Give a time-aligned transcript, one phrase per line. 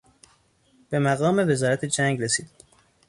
[0.89, 2.49] به مقام وزارت جنگ رسید.